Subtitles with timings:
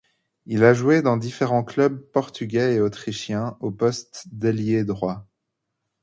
[0.47, 5.27] Il a joué dans différents clubs portugais et autrichien au poste d'ailier droit.